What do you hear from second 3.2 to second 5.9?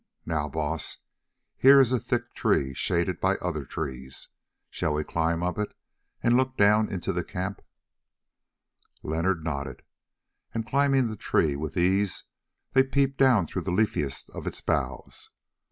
by other trees. Shall we climb it